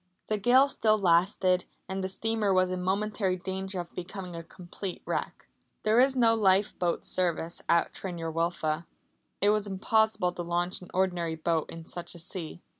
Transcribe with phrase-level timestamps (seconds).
[0.29, 5.03] The gale still lasted, and the steamer was in momentary danger of becoming a complete
[5.05, 5.45] wreck.
[5.83, 8.87] There is no lifeboat service at Tryn yr Wylfa.
[9.41, 12.63] It was impossible to launch an ordinary boat in such a sea.